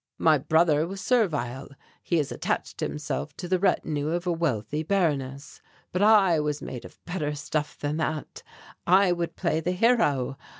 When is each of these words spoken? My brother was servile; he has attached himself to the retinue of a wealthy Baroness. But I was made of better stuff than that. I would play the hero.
My 0.17 0.39
brother 0.39 0.87
was 0.87 0.99
servile; 0.99 1.69
he 2.01 2.17
has 2.17 2.31
attached 2.31 2.79
himself 2.79 3.37
to 3.37 3.47
the 3.47 3.59
retinue 3.59 4.07
of 4.07 4.25
a 4.25 4.31
wealthy 4.31 4.81
Baroness. 4.81 5.61
But 5.91 6.01
I 6.01 6.39
was 6.39 6.59
made 6.59 6.85
of 6.85 6.97
better 7.05 7.35
stuff 7.35 7.77
than 7.77 7.97
that. 7.97 8.41
I 8.87 9.11
would 9.11 9.35
play 9.35 9.59
the 9.59 9.73
hero. 9.73 10.37